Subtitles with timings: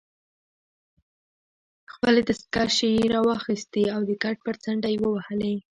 [1.93, 5.55] خپلې دستکشې يې راواخیستې او د کټ پر څنډه ېې ووهلې.